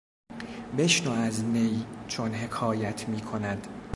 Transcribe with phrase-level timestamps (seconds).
[0.77, 3.67] بشنو از نی چون حکایت میکند